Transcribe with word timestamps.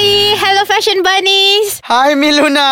Ai, 0.00 0.32
hello 0.34 0.64
fashion 0.64 1.04
bunnies. 1.04 1.76
Hai 1.82 2.16
Miluna 2.16 2.64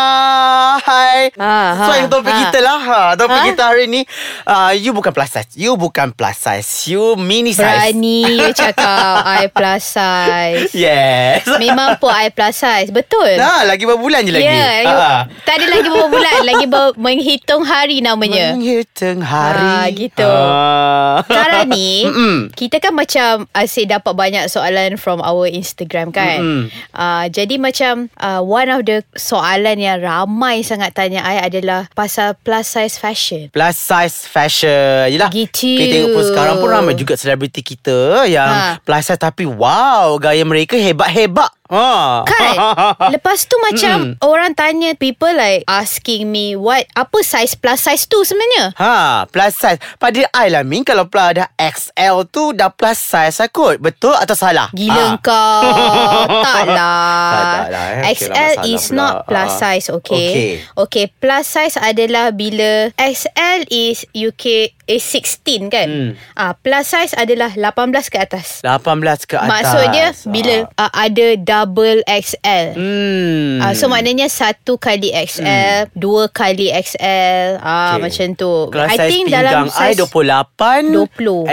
Hai 0.81 1.29
Ah, 1.37 1.77
So 1.77 1.91
ha, 1.91 1.99
yang 1.99 2.09
topik 2.09 2.33
ha. 2.33 2.41
kita 2.41 2.59
lah 2.59 2.81
ha, 2.81 3.01
Topik 3.13 3.37
Ha? 3.37 3.45
kita 3.45 3.63
hari 3.67 3.85
ni 3.85 4.01
uh, 4.47 4.73
You 4.73 4.97
bukan 4.97 5.13
plus 5.13 5.29
size 5.29 5.53
You 5.53 5.77
bukan 5.77 6.09
plus 6.11 6.39
size 6.39 6.65
You 6.89 7.21
mini 7.21 7.53
size 7.53 7.93
Berani 7.93 8.25
you 8.33 8.49
cakap 8.51 9.29
I 9.37 9.51
plus 9.51 9.85
size. 9.85 10.73
Yes 10.73 11.45
Memang 11.53 12.01
pun 12.01 12.09
I 12.09 12.31
plus 12.31 12.57
size, 12.57 12.89
betul? 12.89 13.37
Nah, 13.37 13.61
lagi 13.63 13.85
berapa 13.85 14.01
bulan 14.01 14.25
je 14.25 14.33
lagi 14.33 14.49
Ya, 14.49 14.89
Ha. 14.89 15.29
tak 15.45 15.61
ada 15.61 15.67
lagi 15.69 15.85
beberapa 15.85 16.09
bulan 16.09 16.39
Lagi 16.47 16.65
ber- 16.65 16.97
menghitung 16.97 17.61
hari 17.63 18.01
namanya 18.01 18.57
Menghitung 18.57 19.21
hari 19.21 19.69
Ah, 19.77 19.85
gitu. 19.91 20.25
Ah. 20.25 21.21
Sekarang 21.27 21.69
ni 21.69 21.93
Mm-mm. 22.09 22.35
Kita 22.55 22.81
kan 22.81 22.97
macam 22.97 23.45
Asyik 23.53 23.91
dapat 23.91 24.17
banyak 24.17 24.49
soalan 24.49 24.97
From 24.97 25.21
our 25.21 25.45
Instagram 25.45 26.09
kan 26.09 26.41
Mm-mm. 26.41 26.63
uh, 26.95 27.17
Jadi 27.27 27.59
macam 27.59 28.07
uh, 28.15 28.39
One 28.39 28.71
of 28.71 28.87
the 28.87 29.03
soalan 29.19 29.83
yang 29.83 29.99
ramai 29.99 30.63
sangat 30.63 30.95
tanya 30.95 31.27
I 31.27 31.43
adalah 31.43 31.91
Pasal 31.91 32.39
plus 32.39 32.71
size 32.71 32.95
fashion 32.95 33.51
Plus 33.51 33.75
size 33.75 34.31
fashion 34.31 35.11
Yelah 35.11 35.35
Gitu. 35.35 35.75
Kita 35.75 35.85
tengok 35.91 36.11
pun 36.15 36.25
sekarang 36.25 36.55
pun 36.63 36.71
ramai 36.71 36.95
juga 36.95 37.19
selebriti 37.19 37.67
kita 37.67 38.23
Yang 38.25 38.51
Ha. 38.55 38.79
plus 38.81 39.03
size 39.03 39.19
tapi 39.19 39.43
Wow 39.43 40.23
Gaya 40.23 40.47
mereka 40.47 40.79
hebat-hebat 40.79 41.51
ha. 41.69 42.25
Kan 42.25 42.57
Lepas 43.15 43.45
tu 43.45 43.57
macam 43.59 44.15
Mm-mm. 44.15 44.21
Orang 44.21 44.53
tanya 44.53 44.93
People 44.93 45.31
like 45.31 45.65
Asking 45.65 46.27
me 46.27 46.53
What 46.53 46.89
Apa 46.93 47.21
size 47.21 47.53
plus 47.53 47.81
size 47.81 48.05
tu 48.05 48.21
sebenarnya 48.21 48.73
Ha, 48.75 48.95
plus 49.27 49.53
size. 49.55 49.77
Pada 49.97 50.25
I 50.35 50.49
lah 50.49 50.63
Min 50.63 50.83
kalau 50.83 51.07
plus 51.07 51.35
dah 51.35 51.49
XL 51.55 52.25
tu 52.27 52.53
dah 52.53 52.69
plus 52.69 52.97
size 52.97 53.37
lah 53.37 53.49
kot. 53.49 53.77
Betul 53.79 54.15
atau 54.15 54.33
salah? 54.33 54.69
Gila 54.71 55.07
ha. 55.11 55.19
kau 55.19 55.63
Tak 56.47 56.63
lah 56.67 57.53
Tak 57.55 57.69
lah, 57.69 57.85
eh. 57.87 58.03
Okey 58.07 58.27
lah, 58.27 58.33
XL 58.33 58.33
masalah 58.33 58.65
is 58.67 58.83
pula. 58.85 58.97
not 58.97 59.13
plus 59.25 59.49
Ah. 59.49 59.57
size 59.59 59.87
Okay 59.91 60.29
Okey. 60.29 60.45
Okay 60.79 61.05
plus 61.11 61.45
size 61.47 61.77
adalah 61.77 62.31
Bila 62.31 62.71
XL 62.95 63.61
is 63.69 64.09
UK 64.11 64.73
is 64.89 65.05
16 65.05 65.69
kan 65.69 65.89
Hmm. 65.89 66.11
ah, 66.35 66.53
Plus 66.55 66.85
size 66.85 67.13
adalah 67.15 67.53
18 67.53 68.09
ke 68.09 68.19
atas 68.19 68.65
18 68.65 69.25
ke 69.25 69.37
atas. 69.37 69.49
Maksudnya 69.49 70.07
Bila 70.27 70.55
uh, 70.75 70.91
ada 70.91 71.27
double 71.37 72.01
XL 72.05 72.67
Hmm. 72.75 73.61
Ah, 73.61 73.73
so 73.73 73.87
maknanya 73.87 74.27
satu 74.27 74.77
kali 74.77 75.13
XL, 75.13 75.93
dua 75.93 76.27
kali 76.29 76.73
XL, 76.73 77.61
ah 77.61 77.95
Okey. 77.95 78.01
macam 78.01 78.27
tu. 78.35 78.53
kalau 78.69 78.87
I 78.87 78.97
think 78.97 79.29
pinggang 79.29 79.45
dalam 79.45 79.67
I 79.69 79.93
saiz 79.93 80.01
28 80.01 81.13
20. 81.15 81.45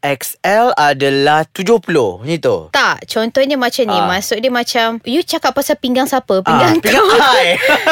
XL 0.00 0.66
adalah 0.74 1.46
70 1.46 2.26
Ni 2.26 2.36
tu 2.36 2.68
tak, 2.70 3.06
contohnya 3.06 3.54
macam 3.54 3.84
ni. 3.84 3.94
Ah. 3.94 4.06
Maksud 4.08 4.40
dia 4.40 4.50
macam 4.50 4.98
you 5.04 5.22
cakap 5.22 5.54
pasal 5.54 5.76
pinggang 5.76 6.06
siapa? 6.06 6.42
Pinggang 6.42 6.76
ah, 6.76 6.82
pinggang. 6.82 7.06
I 7.40 7.46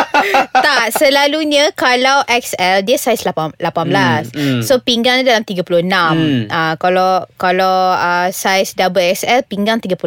tak, 0.66 0.84
selalunya 0.94 1.70
kalau 1.74 2.24
XL 2.26 2.82
dia 2.82 2.96
saiz 2.96 3.22
8, 3.22 3.54
18. 3.58 3.62
Hmm, 3.62 4.22
hmm. 4.32 4.60
So 4.64 4.80
pinggang 4.88 5.20
dia 5.20 5.36
dalam 5.36 5.44
36. 5.44 5.84
Hmm. 5.84 6.48
Ah 6.48 6.72
kalau 6.74 7.10
kalau 7.36 7.92
uh, 7.92 8.32
saiz 8.32 8.72
double 8.72 9.04
XL 9.04 9.44
pinggang 9.44 9.76
38, 9.76 10.00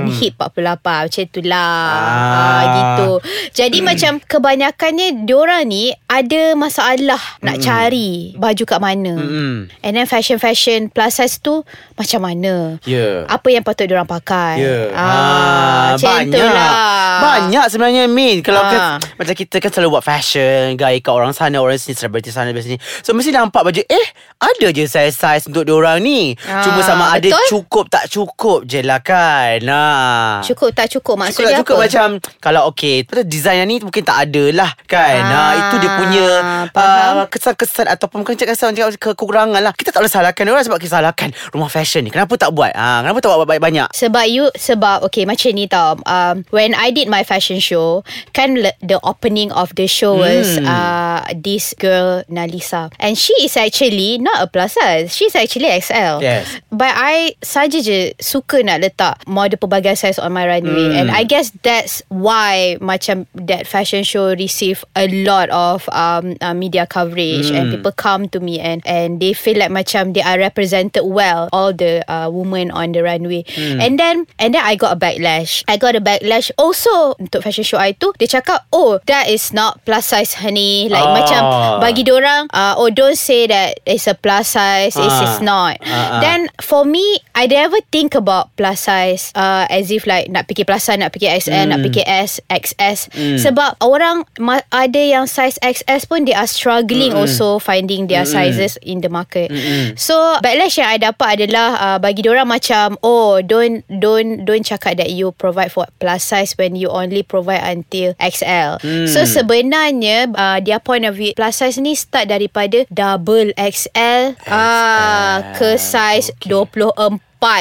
Hmm. 0.00 0.08
hip 0.10 0.40
48 0.40 0.56
macam 1.04 1.22
itulah. 1.22 1.76
Ah. 1.92 2.24
Ah. 2.32 2.62
gitu. 2.72 3.10
Jadi 3.52 3.78
macam 3.82 4.16
kebanyakannya 4.18 5.22
diorang 5.22 5.66
ni 5.66 5.92
ada 6.06 6.54
masalah 6.54 7.20
nak 7.40 7.60
cari 7.60 8.32
baju 8.34 8.62
kat 8.64 8.80
mana. 8.80 9.12
Mm-mm. 9.12 9.54
And 9.82 9.92
then 9.92 10.06
fashion-fashion 10.06 10.88
plus 10.88 11.12
size 11.14 11.36
tu 11.38 11.60
macam 11.92 12.20
mana? 12.22 12.80
Ya 12.82 13.26
Apa 13.26 13.50
yang 13.50 13.60
patut 13.60 13.84
diorang 13.84 14.06
pakai? 14.06 14.60
Ya. 14.60 14.78
Ah, 14.92 15.92
macam 15.92 16.08
banyak. 16.16 16.32
itulah. 16.32 16.72
Banyak 17.18 17.66
sebenarnya 17.68 18.02
Min. 18.06 18.40
Kalau 18.40 18.60
Ah. 18.60 18.70
kan, 18.70 18.80
macam 19.14 19.34
kita 19.34 19.58
kan 19.58 19.68
selalu 19.68 19.88
buat 19.92 20.04
fashion, 20.04 20.74
gaya 20.74 20.96
kat 20.96 21.10
orang 21.10 21.32
sana, 21.32 21.58
orang 21.58 21.76
sini, 21.76 21.92
selebriti 21.92 22.30
sana 22.30 22.52
biasa 22.52 22.68
ni. 22.68 22.78
So 23.02 23.12
mesti 23.12 23.28
nampak 23.28 23.60
baju 23.62 23.82
eh 23.82 24.05
ada 24.36 24.66
je 24.68 24.84
size-size 24.84 25.46
untuk 25.46 25.64
diorang 25.64 25.96
ni. 25.98 26.36
Ah, 26.44 26.60
Cuma 26.60 26.80
sama 26.80 27.10
ada 27.10 27.24
betul. 27.24 27.46
cukup 27.48 27.84
tak 27.88 28.04
cukup 28.06 28.58
je 28.62 28.80
lah 28.80 29.00
kan. 29.00 29.58
Nah. 29.62 30.42
Cukup 30.42 30.70
tak 30.70 30.86
cukup 30.86 30.96
Cukup 31.06 31.16
maksudnya 31.18 31.48
tak 31.52 31.60
cukup 31.62 31.76
apa? 31.76 31.84
macam 31.86 32.08
Kalau 32.38 32.60
okey 32.68 32.96
Betul 33.02 33.24
design 33.26 33.56
yang 33.58 33.68
ni 33.68 33.76
Mungkin 33.78 34.02
tak 34.02 34.26
ada 34.26 34.44
lah 34.50 34.70
Kan 34.84 35.22
Ah, 35.22 35.30
ah, 35.30 35.52
Itu 35.56 35.74
dia 35.78 35.90
punya 35.92 36.26
faham. 36.68 37.14
uh, 37.16 37.26
Kesan-kesan 37.26 37.86
Ataupun 37.86 38.20
bukan 38.20 38.34
cakap 38.34 38.52
kesan 38.52 38.72
Cakap 38.72 38.90
kekurangan 39.14 39.60
lah 39.60 39.70
Kita 39.70 39.90
tak 39.90 40.00
boleh 40.00 40.10
salahkan 40.10 40.44
orang 40.44 40.64
Sebab 40.64 40.76
kita 40.76 40.92
salahkan 40.94 41.28
Rumah 41.52 41.68
fashion 41.68 42.02
ni 42.02 42.10
Kenapa 42.10 42.34
tak 42.34 42.50
buat 42.50 42.72
ah, 42.72 43.00
Kenapa 43.00 43.18
tak 43.18 43.28
buat 43.34 43.46
banyak-banyak 43.46 43.88
Sebab 43.92 44.24
you 44.26 44.50
Sebab 44.52 45.04
Okay 45.04 45.24
macam 45.24 45.50
ni 45.52 45.64
tau 45.66 45.94
um, 46.00 46.34
When 46.48 46.72
I 46.72 46.90
did 46.90 47.06
my 47.06 47.22
fashion 47.22 47.58
show 47.58 48.02
Kan 48.32 48.56
the 48.80 48.98
opening 49.02 49.52
of 49.52 49.70
the 49.74 49.86
show 49.86 50.16
Was 50.16 50.58
Hmm. 50.58 50.64
uh, 50.64 51.20
This 51.34 51.70
girl 51.72 52.26
Nalisa 52.26 52.90
And 52.98 53.14
she 53.14 53.32
is 53.40 53.54
actually 53.54 53.95
Not 54.18 54.38
a 54.38 54.46
plus 54.46 54.76
size 54.76 55.10
She's 55.10 55.34
actually 55.34 55.68
XL 55.80 56.20
Yes. 56.20 56.60
But 56.68 56.92
I 56.92 57.34
Saja 57.40 57.80
je 57.80 58.12
Suka 58.20 58.60
nak 58.60 58.84
letak 58.84 59.24
Model 59.24 59.56
pelbagai 59.56 59.96
size 59.96 60.18
On 60.18 60.30
my 60.30 60.44
runway 60.44 60.92
Hmm. 60.92 60.98
And 60.98 61.08
I 61.10 61.24
guess 61.24 61.50
that's 61.64 62.04
Why 62.12 62.76
Macam 62.78 63.24
That 63.34 63.64
fashion 63.64 64.04
show 64.04 64.32
Receive 64.32 64.84
a 64.94 65.08
lot 65.24 65.48
of 65.48 65.88
um, 65.90 66.36
uh, 66.40 66.52
Media 66.52 66.84
coverage 66.84 67.48
And 67.48 67.68
Hmm. 67.68 67.72
people 67.74 67.92
come 67.92 68.28
to 68.30 68.38
me 68.38 68.60
And 68.60 68.84
and 68.84 69.18
they 69.18 69.32
feel 69.32 69.56
like 69.56 69.72
Macam 69.72 70.12
they 70.12 70.22
are 70.22 70.36
represented 70.36 71.02
well 71.02 71.48
All 71.50 71.72
the 71.72 72.04
uh, 72.06 72.28
women 72.28 72.68
On 72.70 72.92
the 72.92 73.02
runway 73.02 73.42
Hmm. 73.50 73.80
And 73.80 73.96
then 73.96 74.16
And 74.36 74.52
then 74.52 74.62
I 74.62 74.76
got 74.76 74.92
a 74.92 74.98
backlash 74.98 75.64
I 75.66 75.76
got 75.80 75.96
a 75.96 76.02
backlash 76.02 76.52
Also 76.60 77.16
Untuk 77.16 77.40
fashion 77.42 77.64
show 77.64 77.80
I 77.80 77.96
tu 77.96 78.12
Dia 78.20 78.28
cakap 78.28 78.68
Oh 78.70 79.00
that 79.08 79.26
is 79.28 79.50
not 79.50 79.80
Plus 79.88 80.12
size 80.12 80.36
honey 80.38 80.86
Like 80.88 81.02
Ah. 81.02 81.14
macam 81.14 81.40
Bagi 81.80 82.02
diorang 82.02 82.50
uh, 82.52 82.74
Oh 82.76 82.90
don't 82.92 83.16
say 83.16 83.46
that 83.48 83.75
It's 83.84 84.06
a 84.06 84.14
plus 84.14 84.54
size 84.54 84.94
It's, 84.94 84.98
Ah. 84.98 85.22
it's 85.22 85.40
not 85.40 85.76
Ah, 85.82 85.90
ah. 86.16 86.20
Then 86.20 86.48
for 86.58 86.82
me 86.82 87.02
I 87.34 87.44
never 87.44 87.76
think 87.90 88.14
about 88.14 88.54
Plus 88.54 88.80
size 88.82 89.30
uh, 89.32 89.66
As 89.66 89.90
if 89.90 90.06
like 90.06 90.28
Nak 90.28 90.46
fikir 90.46 90.64
plus 90.64 90.84
size 90.84 90.96
Nak 90.96 91.12
fikir 91.12 91.34
XL 91.36 91.68
Nak 91.68 91.78
Hmm. 91.78 91.86
fikir 91.86 92.04
S 92.06 92.40
XS 92.46 92.98
Mm. 93.12 93.38
Sebab 93.38 93.70
orang 93.80 94.24
Ada 94.68 95.02
yang 95.02 95.26
size 95.26 95.58
XS 95.58 96.06
pun 96.06 96.24
They 96.24 96.32
are 96.32 96.46
struggling 96.46 97.12
Hmm. 97.12 97.22
also 97.22 97.58
Finding 97.58 98.06
their 98.06 98.24
sizes 98.24 98.78
In 98.80 99.00
the 99.00 99.08
market 99.08 99.48
Mm-mm. 99.48 99.94
So 99.96 100.14
backlash 100.40 100.76
yang 100.76 100.88
I 100.88 100.98
dapat 100.98 101.42
adalah 101.42 101.68
uh, 101.76 101.98
Bagi 101.98 102.22
diorang 102.22 102.46
macam 102.46 102.96
Oh 103.02 103.38
don't 103.40 103.82
Don't 103.88 104.42
Don't 104.42 104.62
cakap 104.62 104.96
that 104.96 105.10
you 105.10 105.32
provide 105.32 105.70
for 105.70 105.86
plus 105.98 106.24
size 106.24 106.54
When 106.54 106.74
you 106.74 106.88
only 106.88 107.22
provide 107.22 107.62
until 107.62 108.14
XL 108.18 108.78
Hmm. 108.80 109.06
So 109.06 109.24
sebenarnya 109.24 110.30
uh, 110.30 110.58
Their 110.60 110.78
point 110.78 111.04
of 111.04 111.16
view 111.16 111.32
Plus 111.34 111.56
size 111.56 111.78
ni 111.78 111.94
start 111.94 112.28
daripada 112.28 112.84
Double 112.88 113.50
XL, 113.68 114.22
ah 114.46 115.34
Ke 115.52 115.74
size 115.74 116.30
Okay. 116.32 116.48
24 116.48 117.20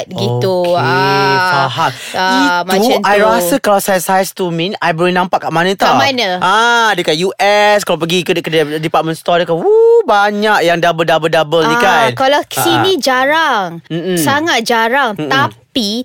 gitu 0.09 0.57
Okay 0.71 1.35
ah, 1.35 1.67
Faham 1.67 1.91
ah, 2.15 2.59
Itu 2.63 2.79
macam 2.87 3.01
I 3.03 3.15
tu. 3.15 3.23
rasa 3.23 3.55
Kalau 3.59 3.79
size-size 3.79 4.29
tu 4.31 4.47
Min 4.47 4.71
I 4.79 4.91
boleh 4.91 5.11
nampak 5.11 5.43
kat 5.43 5.51
mana 5.51 5.75
tau 5.75 5.93
mana? 5.95 6.39
ah, 6.39 6.89
Dekat 6.91 7.19
US 7.19 7.83
Kalau 7.83 7.97
pergi 7.97 8.21
ke 8.21 8.31
kedai 8.35 8.79
department 8.79 9.13
store 9.13 9.43
Dekat 9.43 9.53
Woo, 9.53 9.67
Banyak 10.03 10.63
yang 10.63 10.79
double-double-double 10.79 11.63
ni 11.65 11.75
kan 11.77 12.13
Kalau 12.13 12.39
Ah, 12.39 12.55
sini 12.55 12.95
jarang 12.97 13.83
Mm-mm. 13.85 14.15
Sangat 14.15 14.63
jarang 14.63 15.13
Mm-mm. 15.13 15.27
Tapi 15.27 15.53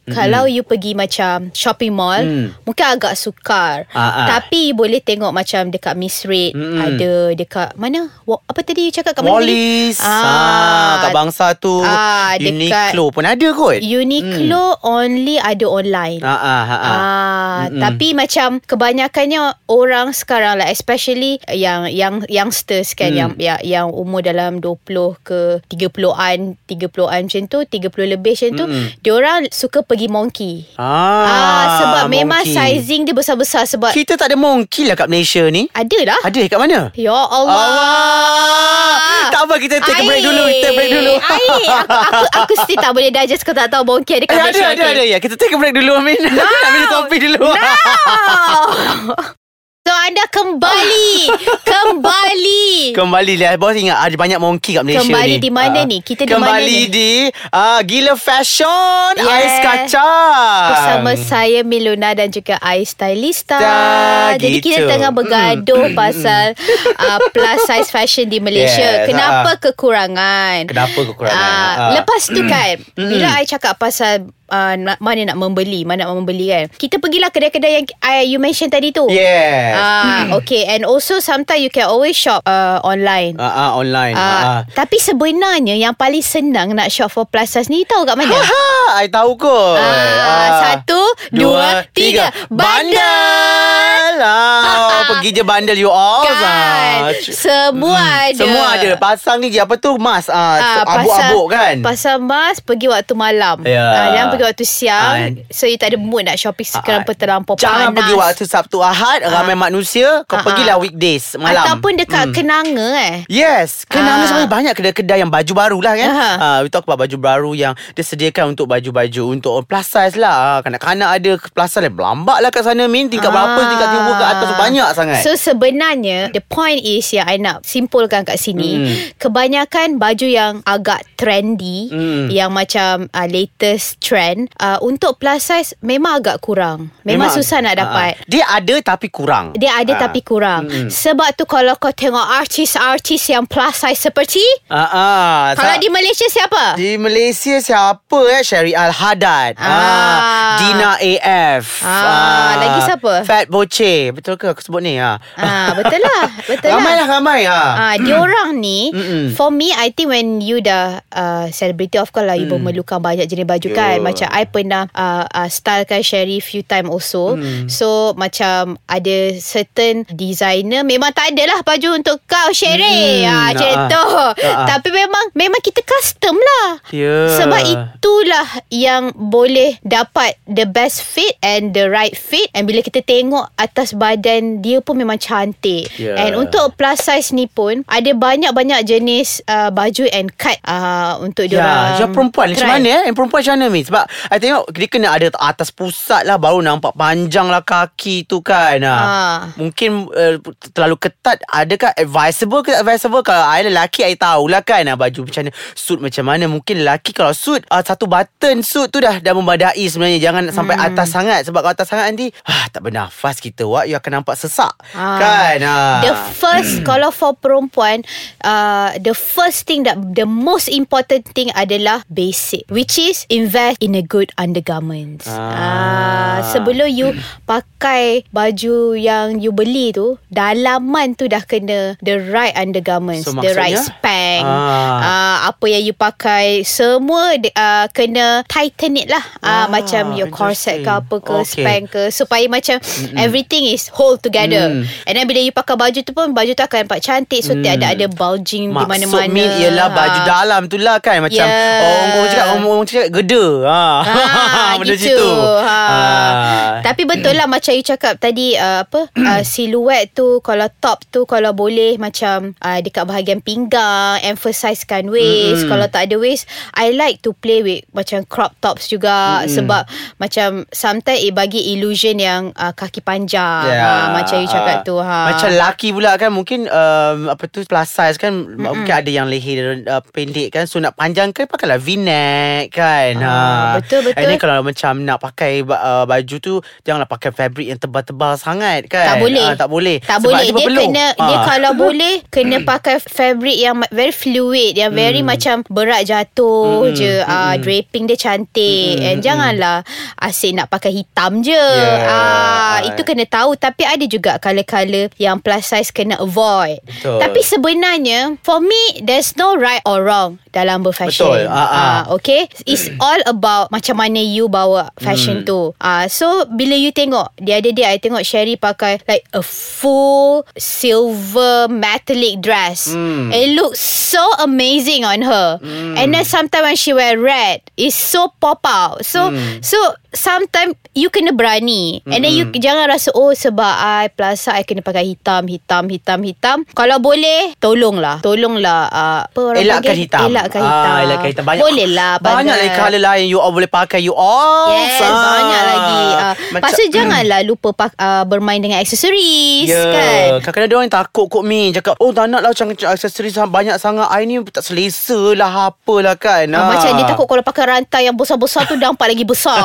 Kalau 0.04 0.44
you 0.44 0.62
pergi 0.62 0.92
macam 0.92 1.50
Shopping 1.52 1.90
mall 1.90 2.18
Mm. 2.20 2.52
Mungkin 2.62 2.86
agak 2.90 3.14
sukar 3.14 3.86
Ah, 3.90 4.02
ah. 4.02 4.26
Tapi 4.28 4.70
boleh 4.70 4.98
tengok 4.98 5.30
Macam 5.30 5.68
dekat 5.68 5.94
Miss 5.94 6.22
Red 6.22 6.52
Mm-mm. 6.52 6.76
Ada 6.76 7.12
dekat 7.32 7.68
Mana 7.74 8.10
Apa 8.26 8.60
tadi 8.60 8.86
you 8.86 8.92
cakap 8.92 9.14
kat 9.14 9.22
mana? 9.22 9.34
Wallis 9.36 9.96
ah, 10.00 11.00
Kat 11.00 11.10
bangsa 11.12 11.54
tu 11.54 11.80
ah, 11.80 12.34
Uniqlo 12.34 13.10
pun 13.10 13.22
ada 13.22 13.46
kot 13.50 13.78
Uniqlo 13.78 14.64
only 14.82 15.36
ada 15.36 15.64
online 15.64 16.18
ah, 16.20 16.32
ah, 16.32 16.40
ah, 16.40 16.72
ah. 16.72 16.80
Ah, 16.82 17.58
Mm-mm. 17.62 17.80
tapi 17.80 18.12
macam 18.12 18.58
kebanyakannya 18.60 19.40
orang 19.66 20.10
sekarang 20.10 20.56
lah 20.56 20.66
especially 20.66 21.38
yang 21.46 21.86
yang 21.86 22.24
youngsters 22.26 22.92
kan 22.92 23.10
Hmm. 23.10 23.18
yang 23.18 23.30
yang 23.38 23.60
yang 23.60 23.86
umur 23.90 24.22
dalam 24.22 24.58
20 24.58 24.86
ke 25.20 25.58
30-an 25.66 26.56
30-an 26.64 27.20
macam 27.26 27.42
tu 27.46 27.58
30 27.60 27.80
lebih 28.08 28.32
macam 28.32 28.50
tu 28.56 28.64
Mm-mm. 28.66 28.86
diorang 29.00 29.46
suka 29.60 29.78
pergi 29.80 30.08
monkey. 30.08 30.64
Ah, 30.74 30.88
Ah, 31.20 31.64
sebab 31.76 32.04
memang 32.08 32.40
monkey. 32.40 32.56
sizing 32.56 33.04
dia 33.04 33.12
besar-besar 33.12 33.64
sebab 33.64 33.92
Kita 33.92 34.14
tak 34.14 34.26
ada 34.26 34.36
monkey 34.36 34.84
lah 34.84 34.94
kat 34.94 35.06
Malaysia 35.06 35.44
ni 35.46 35.68
ada 35.70 35.98
lah. 36.02 36.18
Ada 36.22 36.40
kat 36.46 36.56
mana? 36.56 36.88
Ya 36.94 37.12
Allah. 37.12 37.60
Allah 37.60 38.96
Tak 39.28 39.42
apa 39.44 39.54
kita 39.56 39.76
take 39.78 40.00
a 40.00 40.04
break 40.04 40.22
dulu 40.22 40.42
Kita 40.48 40.68
break 40.72 40.90
dulu 40.90 41.12
Air. 41.14 41.68
Aku, 41.76 41.94
aku, 41.94 42.24
aku 42.34 42.52
still 42.58 42.78
tak 42.78 42.90
boleh 42.90 43.10
digest 43.10 43.42
kau 43.42 43.52
tak 43.52 43.68
tahu 43.68 43.84
monkey 43.84 44.16
ada 44.16 44.24
kat 44.24 44.32
Eh, 44.32 44.38
ada, 44.38 44.48
Malaysia. 44.48 44.64
ada, 44.66 44.82
okay? 44.82 44.94
ada. 44.96 45.02
Ya, 45.04 45.18
kita 45.18 45.34
take 45.36 45.52
a 45.52 45.58
break 45.58 45.74
dulu, 45.74 45.92
Amin. 45.94 46.16
Nak 46.24 46.70
minum 46.72 46.88
kopi 46.88 47.16
dulu. 47.20 47.44
No. 47.44 47.52
So 49.80 49.96
anda 49.96 50.20
kembali 50.28 51.32
Kembali 51.72 52.92
Kembali 52.92 53.32
lah 53.34 53.56
Bos 53.56 53.72
ingat 53.72 53.96
ada 53.98 54.12
banyak 54.12 54.36
monkey 54.36 54.76
kat 54.76 54.84
Malaysia 54.84 55.00
Kembali 55.02 55.32
ni 55.32 55.40
di 55.40 55.48
mana 55.50 55.78
Ah. 55.78 55.88
ni? 55.88 55.98
Kita 56.00 56.22
di 56.22 56.30
Kembali 56.30 56.52
mana 56.76 56.84
ni? 56.84 56.92
di 56.92 57.10
uh, 57.48 57.80
Gila 57.80 58.12
Fashion 58.14 58.68
Yeah. 59.10 59.24
Ais 59.32 59.56
kacang 59.58 60.68
Bersama 60.68 61.10
saya 61.16 61.60
Miluna 61.62 62.12
dan 62.12 62.28
juga 62.28 62.60
Ais 62.60 62.92
Stylista. 62.92 63.56
Dah, 63.56 64.36
Jadi 64.36 64.60
kita 64.60 64.78
gitu. 64.78 64.86
tengah 64.86 65.10
bergaduh 65.10 65.90
pasal 65.92 66.52
uh, 66.94 67.18
plus 67.32 67.60
size 67.64 67.88
fashion 67.88 68.26
di 68.26 68.38
Malaysia. 68.38 69.02
Yes, 69.02 69.08
Kenapa 69.08 69.56
kekurangan? 69.58 70.68
Kenapa 70.68 70.98
kekurangan? 71.02 71.40
Ah, 71.40 71.72
Ah. 71.72 71.90
Lepas 71.96 72.28
tu 72.28 72.40
kan, 72.44 72.76
bila 72.94 73.28
I 73.34 73.44
cakap 73.44 73.74
pasal 73.76 74.28
uh, 74.50 74.74
mana 74.98 75.20
nak 75.24 75.38
membeli, 75.38 75.82
mana 75.82 76.04
nak 76.04 76.14
membeli 76.16 76.46
kan. 76.48 76.66
Kita 76.68 76.98
pergilah 76.98 77.30
kedai-kedai 77.30 77.72
yang 77.72 77.86
I, 78.02 78.26
you 78.26 78.36
mention 78.36 78.66
tadi 78.66 78.90
tu. 78.90 79.06
Yes 79.08 79.72
Ah, 79.72 80.34
okay. 80.34 80.66
And 80.66 80.82
also 80.82 81.18
sometimes 81.18 81.60
you 81.60 81.70
can 81.70 81.86
always 81.86 82.12
shop 82.12 82.42
uh, 82.44 82.82
online. 82.82 83.34
Ah, 83.36 83.46
ah, 83.48 83.70
online 83.72 84.12
Ah, 84.12 84.20
ah. 84.20 84.42
ah. 84.42 84.60
Tapi 84.68 84.98
sebenarnya 84.98 85.74
yang 85.74 85.94
paling 85.94 86.20
senang 86.20 86.72
nak 86.72 86.88
shop 86.88 87.08
for 87.08 87.24
plus 87.24 87.48
size 87.48 87.66
ni 87.66 87.82
tahu 87.82 88.02
kat 88.02 88.14
mana? 88.14 88.34
Ha, 88.34 88.66
I 88.98 89.08
tahu 89.08 89.34
kot. 89.34 89.78
Ah, 89.78 90.48
satu, 90.60 91.00
dua, 91.30 91.86
tiga. 91.90 92.28
Bandel. 92.50 94.14
Ah, 94.20 95.00
pergi 95.10 95.30
je 95.32 95.42
bandel 95.42 95.78
you 95.78 95.88
all. 95.88 96.22
Kan 96.22 96.36
Ah, 96.40 97.12
Semua 97.16 97.96
ada 98.26 98.36
Semua 98.36 98.64
ada. 98.74 98.88
Pasang 98.96 99.38
ni 99.38 99.48
je 99.48 99.58
apa 99.58 99.76
tu? 99.76 99.96
Mas. 99.96 100.26
Ah, 100.26 100.82
Ah, 100.82 100.98
abuk-abuk 100.98 101.46
kan? 101.48 101.74
Pasal 101.80 102.18
mas 102.18 102.58
pergi 102.58 102.86
waktu 102.86 103.14
malam 103.14 103.62
Ya. 103.62 103.80
ah, 103.80 104.08
Jangan 104.12 104.26
pergi 104.28 104.39
waktu 104.42 104.64
siang 104.64 105.12
Ah, 105.12 105.28
So 105.48 105.64
you 105.64 105.74
tak 105.74 105.92
ada 105.92 105.98
mood 105.98 106.24
nak 106.24 106.36
shopping 106.36 106.66
Kenapa 106.80 107.12
terlampau 107.12 107.54
Jangan 107.54 107.90
panas 107.90 107.96
pergi 107.96 108.14
waktu 108.14 108.42
Sabtu 108.44 108.78
Ahad 108.78 109.20
Ramai 109.22 109.54
manusia 109.54 110.22
Kau 110.24 110.36
Ah, 110.36 110.42
pergilah 110.42 110.76
ah. 110.76 110.80
weekdays 110.80 111.34
Malam 111.34 111.62
Ataupun 111.62 111.92
dekat 111.96 112.30
Kenanga 112.30 112.88
eh 112.98 113.16
Yes 113.26 113.82
Kenapa 113.84 114.22
Ah. 114.22 114.26
sebenarnya 114.26 114.50
banyak 114.50 114.72
kedai-kedai 114.74 115.18
yang 115.18 115.28
baju 115.28 115.52
baru 115.52 115.78
lah 115.78 115.94
kan 115.94 116.10
Aha. 116.10 116.30
uh, 116.36 116.58
We 116.60 116.68
talk 116.68 116.84
about 116.84 117.00
baju 117.00 117.16
baru 117.16 117.50
yang 117.52 117.72
Disediakan 117.92 118.52
untuk 118.52 118.66
baju-baju 118.66 119.22
Untuk 119.30 119.64
plus 119.64 119.86
size 119.86 120.14
lah 120.14 120.36
Ah, 120.40 120.58
Kanak-kanak 120.60 121.10
ada 121.10 121.30
plus 121.36 121.70
size 121.70 121.88
Berlambak 121.88 122.38
lah 122.38 122.48
kat 122.48 122.62
sana 122.62 122.84
Min 122.84 123.06
Tingkat 123.06 123.28
berapa 123.28 123.50
Ah. 123.52 123.66
Tingkat 123.66 123.88
tiga 123.88 124.12
ke 124.12 124.24
atas 124.26 124.50
Banyak 124.54 124.88
sangat 124.92 125.20
So 125.20 125.34
sebenarnya 125.34 126.30
The 126.30 126.42
point 126.42 126.80
is 126.80 127.08
Yang 127.10 127.26
I 127.26 127.36
nak 127.38 127.62
simpulkan 127.62 128.22
kat 128.22 128.36
sini 128.36 128.62
Hmm. 128.70 128.94
Kebanyakan 129.18 129.96
baju 129.96 130.26
yang 130.26 130.54
agak 130.62 131.02
trendy 131.14 131.90
Hmm. 131.90 132.28
Yang 132.28 132.50
macam 132.52 132.92
uh, 133.08 133.26
latest 133.26 133.98
trend 133.98 134.29
uh, 134.56 134.78
Untuk 134.80 135.16
plus 135.16 135.40
size 135.40 135.74
Memang 135.80 136.18
agak 136.18 136.38
kurang 136.38 136.90
Memang, 137.02 137.28
susah 137.28 137.58
nak 137.58 137.70
Ah, 137.70 137.74
ah. 137.74 137.80
dapat 137.80 138.12
Dia 138.26 138.44
ada 138.46 138.74
tapi 138.84 139.08
kurang 139.08 139.54
Dia 139.54 139.76
ada 139.76 139.92
Ah. 139.92 140.00
tapi 140.00 140.20
kurang 140.20 140.66
Mm-mm. 140.66 140.88
Sebab 140.88 141.32
tu 141.32 141.44
kalau 141.44 141.74
kau 141.74 141.90
tengok 141.90 142.22
artis-artis 142.36 143.22
yang 143.28 143.44
plus 143.44 143.74
size 143.76 143.98
seperti 144.00 144.42
Ah, 144.66 144.86
ah. 144.86 145.38
Kalau 145.52 145.74
Sa- 145.74 145.78
di 145.78 145.88
Malaysia 145.88 146.26
siapa? 146.26 146.74
Di 146.74 146.94
Malaysia 146.96 147.56
siapa 147.56 148.18
eh 148.30 148.42
Sherry 148.42 148.72
Al-Haddad 148.72 149.54
Ah. 149.56 150.56
Dina 150.56 150.90
AF 150.96 151.80
Ah, 151.80 152.52
lagi 152.56 152.80
siapa? 152.82 153.12
Fat 153.22 153.46
Boche 153.46 154.10
Betul 154.10 154.34
ke 154.34 154.48
aku 154.48 154.60
sebut 154.60 154.80
ni 154.80 154.96
ha? 154.96 155.16
Ah, 155.34 155.72
betul 155.72 155.98
lah 155.98 156.24
Betul 156.50 156.70
Ramai 156.70 156.92
lah 156.92 156.98
lah 156.98 157.06
ramai 157.08 157.40
ha. 157.44 157.62
Ah, 157.72 157.94
diorang 157.96 158.56
ni 158.56 158.90
Mm-mm. 158.90 159.32
For 159.32 159.48
me 159.48 159.70
I 159.70 159.88
think 159.88 160.08
when 160.08 160.38
you 160.38 160.58
dah 160.60 161.00
uh, 161.08 161.46
Celebrity 161.50 161.96
of 161.96 162.10
course 162.10 162.24
lah 162.24 162.34
You 162.34 162.46
memerlukan 162.46 162.98
banyak 162.98 163.24
jenis 163.24 163.44
baju 163.44 163.62
Yeah. 163.62 163.76
kan 163.76 163.96
Macam 164.00 164.19
I 164.28 164.44
pernah 164.44 164.84
uh, 164.92 165.24
uh, 165.24 165.48
Stylekan 165.48 166.04
Sherry 166.04 166.42
few 166.44 166.60
time 166.60 166.92
also 166.92 167.38
So 167.70 168.12
macam 168.18 168.76
Ada 168.84 169.38
certain 169.38 170.04
designer 170.10 170.82
Memang 170.84 171.14
tak 171.14 171.32
ada 171.32 171.56
lah 171.56 171.60
Baju 171.62 171.96
untuk 171.96 172.20
kau 172.26 172.50
Sherry 172.52 173.22
Mm, 173.22 173.28
ah, 173.28 173.46
Macam 173.52 173.70
ah, 173.70 173.88
tu 173.88 174.04
ah, 174.04 174.32
ah. 174.34 174.66
Tapi 174.66 174.88
memang 174.90 175.24
Memang 175.36 175.60
kita 175.62 175.80
custom 175.84 176.36
lah 176.36 176.82
Ya. 176.90 177.38
Sebab 177.38 177.60
itulah 177.62 178.48
Yang 178.72 179.14
boleh 179.14 179.78
Dapat 179.84 180.40
the 180.48 180.66
best 180.66 181.04
fit 181.04 181.38
And 181.44 181.70
the 181.70 181.86
right 181.86 182.16
fit 182.16 182.50
And 182.56 182.66
bila 182.66 182.82
kita 182.82 183.04
tengok 183.04 183.54
Atas 183.54 183.94
badan 183.94 184.64
Dia 184.64 184.82
pun 184.82 184.98
memang 184.98 185.20
cantik 185.20 185.92
Ya. 186.00 186.16
And 186.16 186.36
untuk 186.40 186.74
plus 186.80 187.04
size 187.04 187.30
ni 187.36 187.46
pun 187.46 187.84
Ada 187.86 188.16
banyak-banyak 188.16 188.80
jenis 188.88 189.44
uh, 189.46 189.68
Baju 189.70 190.08
and 190.10 190.32
cut 190.34 190.56
uh, 190.64 191.20
Untuk 191.20 191.46
diorang 191.50 191.96
Ya, 191.96 192.06
yang 192.06 192.10
perempuan 192.10 192.50
macam 192.50 192.68
mana 192.68 192.88
eh? 193.06 193.12
Perempuan 193.12 193.40
macam 193.44 193.54
mana 193.58 193.66
Min? 193.68 193.84
Sebab 193.86 194.04
I 194.28 194.36
tengok 194.36 194.70
dia 194.74 194.88
kena 194.90 195.08
ada 195.14 195.28
atas 195.38 195.70
pusat 195.70 196.26
lah 196.26 196.36
baru 196.36 196.60
nampak 196.60 196.92
panjang 196.98 197.48
lah 197.48 197.62
kaki 197.62 198.26
tu 198.26 198.42
kan. 198.44 198.82
Ha. 198.82 198.94
Ah. 198.94 199.38
Mungkin 199.56 200.10
uh, 200.10 200.36
terlalu 200.74 200.96
ketat. 200.98 201.40
Adakah 201.46 201.94
advisable 201.96 202.66
ke 202.66 202.74
advisable? 202.74 203.22
Kalau 203.22 203.44
I 203.46 203.64
lelaki 203.66 204.04
I 204.04 204.18
tahulah 204.18 204.62
kan 204.66 204.86
ha, 204.90 204.98
baju 204.98 205.26
macam 205.26 205.48
mana. 205.48 205.52
Suit 205.74 205.98
macam 206.02 206.24
mana. 206.26 206.44
Mungkin 206.50 206.82
lelaki 206.82 207.14
kalau 207.14 207.32
suit 207.32 207.62
uh, 207.70 207.82
satu 207.82 208.10
button 208.10 208.62
suit 208.66 208.90
tu 208.90 208.98
dah 209.00 209.22
dah 209.22 209.32
membadai 209.32 209.82
sebenarnya. 209.86 210.18
Jangan 210.20 210.44
sampai 210.50 210.74
Hmm. 210.80 210.86
atas 210.92 211.08
sangat. 211.12 211.40
Sebab 211.44 211.60
kalau 211.60 211.74
atas 211.76 211.88
sangat 211.90 212.14
nanti 212.14 212.32
ah, 212.46 212.66
tak 212.72 212.86
bernafas 212.86 213.38
kita. 213.38 213.66
Wak, 213.66 213.90
you 213.90 213.96
akan 213.96 214.22
nampak 214.22 214.34
sesak. 214.38 214.72
Ah. 214.94 215.18
Kan? 215.20 215.58
Ha. 215.62 215.76
The 216.02 216.14
first 216.34 216.72
Kalau 216.88 217.10
for 217.12 217.36
perempuan 217.36 218.02
uh, 218.42 218.96
The 218.98 219.12
first 219.12 219.68
thing 219.68 219.84
that 219.84 220.00
The 220.16 220.26
most 220.26 220.66
important 220.72 221.28
thing 221.36 221.52
adalah 221.54 222.02
Basic 222.10 222.66
Which 222.72 222.96
is 222.96 223.28
Invest 223.28 223.78
in 223.84 223.89
a 223.92 224.02
good 224.02 224.30
undergarments 224.36 225.26
Ah. 225.26 225.36
ah. 225.36 226.36
Sebelum 226.46 226.88
you 226.88 227.12
Pakai 227.50 228.24
Baju 228.28 228.94
yang 228.94 229.38
you 229.38 229.50
beli 229.50 229.90
tu 229.90 230.16
Dalaman 230.26 231.12
tu 231.12 231.26
dah 231.26 231.40
kena 231.40 231.96
The 231.98 232.18
right 232.26 232.54
undergarments 232.54 233.24
So, 233.24 233.34
The 233.34 233.52
right 233.52 233.76
spank 233.76 234.42
Ah. 234.42 234.98
ah, 235.00 235.36
Apa 235.48 235.64
yang 235.68 235.82
you 235.82 235.92
pakai 235.92 236.62
Semua 236.62 237.34
uh, 237.34 237.86
Kena 237.88 238.42
tighten 238.46 238.96
it 238.96 239.06
lah 239.06 239.22
ah, 239.38 239.48
Ah, 239.50 239.66
Macam 239.66 240.14
your 240.14 240.28
corset 240.28 240.80
ke 240.80 240.90
apa 240.90 241.16
ke 241.18 241.32
Okay. 241.32 241.46
Spank 241.56 241.82
ke 241.88 242.02
Supaya 242.10 242.44
macam 242.46 242.76
Everything 243.14 243.64
is 243.66 243.88
hold 243.90 244.20
together 244.20 244.62
Mm. 244.70 244.84
And 245.06 245.14
then 245.14 245.24
bila 245.24 245.40
you 245.40 245.50
pakai 245.50 245.74
baju 245.74 245.98
tu 245.98 246.12
pun 246.12 246.30
Baju 246.30 246.52
tu 246.52 246.60
akan 246.60 246.84
nampak 246.84 247.00
cantik 247.00 247.40
So 247.40 247.56
tak 247.56 247.78
ada 247.78 247.92
ada 247.92 248.06
bulging 248.06 248.68
di 248.68 248.76
Maksud 248.76 248.88
mana-mana 249.08 249.28
Min 249.28 249.48
ialah 249.58 249.88
baju 249.88 250.18
Ha. 250.20 250.26
dalam 250.26 250.62
tu 250.66 250.76
lah 250.76 250.98
kan 250.98 251.20
Macam 251.20 251.40
Yeah. 251.40 251.80
orang, 251.80 252.08
orang 252.12 252.28
cakap 252.28 252.46
Orang, 252.46 252.64
orang 252.66 252.86
cakap 252.86 253.08
geda 253.14 253.44
ha. 253.64 253.79
Ah, 253.80 254.76
Benda 254.80 254.94
gitu. 254.94 255.08
situ 255.16 255.30
Ha. 255.60 255.80
Ah. 255.80 256.68
Tapi 256.80 257.02
betul 257.04 257.34
lah 257.34 257.46
macam 257.46 257.72
you 257.72 257.82
cakap 257.82 258.16
tadi 258.16 258.54
uh, 258.54 258.84
apa 258.84 259.08
uh, 259.30 259.42
siluet 259.42 260.12
tu 260.12 260.40
kalau 260.40 260.68
top 260.78 261.04
tu 261.08 261.24
kalau 261.24 261.52
boleh 261.52 261.96
macam 261.96 262.52
uh, 262.56 262.78
dekat 262.78 263.04
bahagian 263.04 263.40
pinggang 263.40 264.20
emphasizekan 264.22 265.08
waist. 265.08 265.64
Mm-mm. 265.64 265.70
Kalau 265.70 265.86
tak 265.86 266.08
ada 266.08 266.16
waist 266.16 266.44
I 266.72 266.92
like 266.92 267.20
to 267.22 267.32
play 267.32 267.60
with 267.60 267.84
macam 267.92 268.24
crop 268.24 268.56
tops 268.58 268.86
juga 268.86 269.44
Mm-mm. 269.44 269.52
sebab 269.52 269.82
macam 270.16 270.48
sometimes 270.70 271.20
it 271.20 271.32
bagi 271.32 271.72
illusion 271.72 272.16
yang 272.16 272.50
uh, 272.54 272.72
kaki 272.72 273.00
panjang. 273.00 273.66
Ya. 273.66 273.80
Ha, 273.80 274.14
macam 274.14 274.36
you 274.38 274.48
cakap 274.48 274.68
Ah. 274.70 274.86
tu 274.86 274.96
ha. 274.96 275.18
Macam 275.34 275.50
laki 275.52 275.88
pula 275.90 276.14
kan 276.14 276.30
Mungkin 276.30 276.64
um, 276.64 277.18
Apa 277.26 277.44
tu 277.46 277.60
Plus 277.62 277.88
size 277.88 278.16
kan 278.16 278.30
mm 278.32 278.60
Mungkin 278.60 278.94
ada 278.94 279.10
yang 279.10 279.26
leher 279.26 279.82
uh, 279.84 279.98
Pendek 280.00 280.50
kan 280.50 280.64
So 280.64 280.78
nak 280.78 280.94
panjangkan 280.94 281.44
Pakailah 281.44 281.76
v-neck 281.76 282.70
kan 282.70 283.18
Ah, 283.20 283.69
betul, 283.78 284.00
betul. 284.02 284.18
And 284.18 284.26
then 284.26 284.38
kalau 284.38 284.58
macam 284.60 284.92
Nak 285.04 285.18
pakai 285.20 285.62
uh, 285.62 286.04
baju 286.04 286.36
tu 286.40 286.54
Janganlah 286.82 287.06
pakai 287.06 287.30
fabric 287.30 287.66
Yang 287.68 287.80
tebal-tebal 287.86 288.34
sangat 288.34 288.90
kan 288.90 289.14
Tak 289.14 289.16
boleh. 289.22 289.46
Ah, 289.46 289.54
Tak 289.54 289.68
boleh 289.68 289.96
Tak 290.00 290.18
Sebab 290.18 290.26
boleh. 290.26 290.42
Dia 290.42 290.54
berpeluh. 290.56 290.82
kena 290.88 291.06
dia 291.12 291.36
Ah. 291.36 291.44
kalau 291.46 291.72
boleh 291.74 292.14
kena 292.26 292.56
pakai 292.62 292.96
fabric 292.98 293.54
yang 293.54 293.76
very 293.90 294.10
fluid, 294.10 294.72
yang 294.74 294.90
very 294.90 295.20
macam 295.20 295.60
berat 295.68 296.08
jatuh 296.08 296.88
Mm, 296.88 296.96
je. 296.96 297.14
Ah 297.22 297.54
mm. 297.54 297.60
draping 297.60 298.04
dia 298.06 298.16
cantik. 298.16 298.96
Mm, 298.96 299.04
And 299.04 299.18
mm, 299.20 299.24
janganlah 299.24 299.76
asyik 300.16 300.56
nak 300.56 300.66
pakai 300.66 300.96
hitam 300.96 301.44
je. 301.44 301.52
Yeah. 301.52 302.08
Ah 302.08 302.76
itu 302.82 303.02
kena 303.04 303.26
tahu 303.26 303.52
tapi 303.54 303.84
ada 303.84 304.02
juga 304.04 304.40
color-color 304.40 305.12
yang 305.16 305.38
plus 305.38 305.68
size 305.68 305.92
kena 305.92 306.16
avoid. 306.16 306.80
Betul. 306.82 307.20
Tapi 307.20 307.40
sebenarnya 307.44 308.40
for 308.40 308.58
me 308.58 308.80
there's 309.04 309.36
no 309.36 309.54
right 309.54 309.84
or 309.84 310.00
wrong 310.00 310.40
dalam 310.50 310.80
berfashion. 310.80 311.44
Betul. 311.44 311.52
Ah, 311.52 311.68
ah. 311.68 312.00
okay. 312.08 312.48
It's 312.64 312.88
all 312.96 313.20
about 313.26 313.59
macam 313.68 313.94
mana 313.94 314.16
you 314.16 314.46
bawa 314.46 314.88
fashion 314.96 315.42
Hmm. 315.42 315.46
tu. 315.46 315.60
Ah 315.76 316.06
so 316.06 316.24
bila 316.48 316.72
you 316.72 316.88
tengok 316.90 317.36
the 317.36 317.52
other 317.52 317.70
day 317.70 317.84
I 317.84 317.96
tengok 317.96 318.22
Sherry 318.22 318.56
pakai 318.56 319.04
like 319.04 319.28
a 319.30 319.42
full 319.42 320.48
silver 320.56 321.66
metallic 321.66 322.38
dress. 322.38 322.88
Hmm. 322.88 323.28
It 323.30 323.52
looks 323.52 323.76
so 323.76 324.22
amazing 324.38 325.02
on 325.02 325.20
her. 325.20 325.60
And 325.94 326.10
then 326.10 326.24
sometimes 326.24 326.64
when 326.64 326.76
she 326.76 326.92
wear 326.92 327.14
red, 327.14 327.60
it's 327.74 327.94
so 327.94 328.32
pop 328.34 328.62
out. 328.62 329.02
So 329.02 329.28
Hmm. 329.28 329.60
so 329.60 329.76
sometimes 330.10 330.74
you 330.92 331.08
kena 331.08 331.30
berani. 331.30 332.02
And 332.04 332.22
then 332.22 332.32
you 332.32 332.48
jangan 332.52 332.88
rasa 332.88 333.10
oh 333.12 333.30
sebab 333.30 333.62
I 333.70 334.08
plus 334.08 334.46
I 334.46 334.62
kena 334.62 334.80
pakai 334.80 335.06
hitam, 335.08 335.46
hitam, 335.46 335.86
hitam, 335.86 336.20
hitam. 336.20 336.58
Kalau 336.70 336.98
boleh 336.98 337.54
tolonglah. 337.58 338.18
Tolonglah 338.20 338.80
uh, 338.88 339.20
apa 339.22 339.40
orang 339.40 339.60
Elakkan 339.60 339.82
panggil? 339.86 340.02
hitam 340.02 340.20
Elakkan 340.26 340.60
hitam. 340.60 340.84
ah, 340.86 340.98
Elakkan 341.00 341.28
hitam 341.28 341.44
Banyak 341.44 341.62
Boleh 341.62 341.88
lah 341.88 342.12
Banyak 342.18 342.52
lagi 342.52 342.70
colour 342.74 343.00
lain 343.00 343.24
You 343.26 343.40
boleh 343.50 343.66
pakai 343.66 344.00
You 344.00 344.14
awesome 344.14 344.78
Yes, 344.80 345.00
banyak 345.02 345.62
lagi. 345.66 346.02
Uh, 346.10 346.34
Lepas 346.56 346.70
tu 346.72 346.84
janganlah 346.88 347.40
lupa 347.42 347.68
pak, 347.74 347.90
uh, 347.96 348.22
bermain 348.24 348.58
dengan 348.58 348.78
aksesoris 348.78 349.66
Ya 349.66 349.82
kan. 349.84 350.26
Kadang-kadang 350.40 350.68
dia 350.68 350.76
orang 350.78 350.92
takut 350.92 351.26
kot 351.26 351.42
Min 351.42 351.74
Cakap 351.74 351.98
Oh 351.98 352.10
tak 352.10 352.30
nak 352.30 352.40
lah 352.40 352.50
Macam 352.52 352.70
aksesoris 352.72 353.34
banyak 353.40 353.76
sangat 353.76 354.06
I 354.08 354.24
ni 354.24 354.38
tak 354.46 354.62
selesa 354.62 355.34
lah 355.34 355.70
Apalah 355.70 356.14
kan 356.14 356.46
Ah. 356.50 356.66
Macam 356.70 356.90
dia 356.92 357.04
takut 357.04 357.26
kalau 357.26 357.42
pakai 357.42 357.64
rantai 357.66 358.02
yang 358.04 358.16
besar-besar 358.16 358.64
tu 358.64 358.76
nampak 358.76 359.08
lagi 359.08 359.24
besar. 359.24 359.56